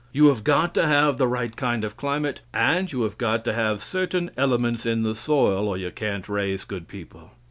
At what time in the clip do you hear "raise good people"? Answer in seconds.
6.27-7.33